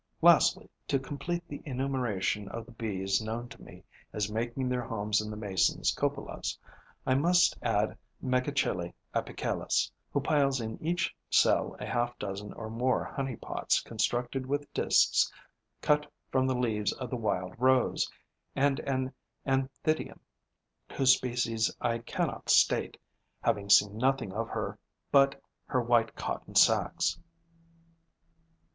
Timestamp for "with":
14.47-14.73